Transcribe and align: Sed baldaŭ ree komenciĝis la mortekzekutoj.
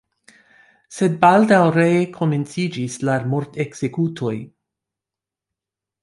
Sed 0.99 1.17
baldaŭ 1.25 1.59
ree 1.75 1.99
komenciĝis 2.15 2.95
la 3.09 3.17
mortekzekutoj. 3.33 4.33